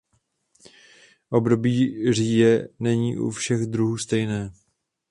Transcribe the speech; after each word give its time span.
Období 1.29 1.95
říje 2.13 2.69
není 2.79 3.17
u 3.17 3.29
všech 3.29 3.61
druhů 3.65 3.97
stejné. 3.97 4.51